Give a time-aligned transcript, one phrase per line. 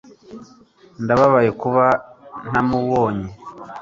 [1.03, 1.85] ndababaye kuba
[2.49, 3.29] ntamubonye